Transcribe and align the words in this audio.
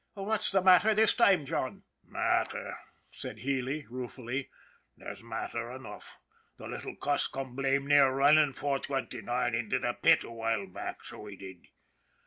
"What's 0.15 0.49
the 0.49 0.63
matter 0.63 0.95
this 0.95 1.13
time, 1.13 1.45
John?" 1.45 1.83
"Matter," 2.03 2.75
said 3.11 3.37
Healy, 3.37 3.85
ruefully; 3.87 4.49
"there's 4.97 5.21
matter 5.21 5.69
enough. 5.75 6.17
The 6.57 6.67
little 6.67 6.95
cuss 6.95 7.27
come 7.27 7.55
blame 7.55 7.85
near 7.85 8.09
running 8.11 8.53
429 8.53 9.53
into 9.53 9.77
the 9.77 9.93
pit 9.93 10.23
a 10.23 10.31
while 10.31 10.65
back, 10.65 11.05
so 11.05 11.27
he 11.27 11.35
did." 11.35 11.67